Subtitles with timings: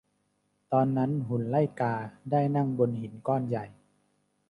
[0.71, 1.93] ตอนนั้นหุ่นไล่กา
[2.31, 3.65] ได้นั่งบนหินก้อนใหญ่